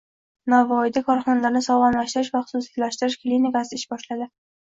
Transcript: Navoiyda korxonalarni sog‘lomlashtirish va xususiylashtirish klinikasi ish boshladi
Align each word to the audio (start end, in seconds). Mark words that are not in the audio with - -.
Navoiyda 0.51 1.03
korxonalarni 1.09 1.61
sog‘lomlashtirish 1.65 2.33
va 2.37 2.41
xususiylashtirish 2.49 3.21
klinikasi 3.27 3.81
ish 3.81 3.87
boshladi 3.93 4.29